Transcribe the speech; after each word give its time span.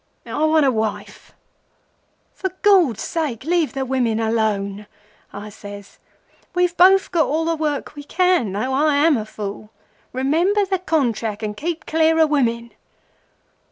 I 0.25 0.45
want 0.45 0.65
a 0.65 0.71
wife.' 0.71 1.31
"'For 2.33 2.49
Gord's 2.63 3.03
sake 3.03 3.43
leave 3.43 3.73
the 3.73 3.85
women 3.85 4.19
alone!' 4.19 4.87
I 5.31 5.49
says. 5.49 5.99
'We've 6.55 6.75
both 6.75 7.11
got 7.11 7.27
all 7.27 7.45
the 7.45 7.55
work 7.55 7.93
we 7.95 8.01
can, 8.03 8.51
though 8.53 8.73
I 8.73 8.95
am 8.95 9.15
a 9.15 9.25
fool. 9.25 9.69
Remember 10.11 10.65
the 10.65 10.79
Contrack, 10.79 11.43
and 11.43 11.55
keep 11.55 11.85
clear 11.85 12.17
o' 12.19 12.25
women. 12.25 12.71